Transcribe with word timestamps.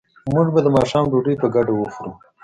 موږ 0.33 0.47
به 0.53 0.59
د 0.63 0.67
ماښام 0.77 1.05
ډوډۍ 1.11 1.35
په 1.41 1.47
ګډه 1.55 1.73
وخورو 1.75 2.11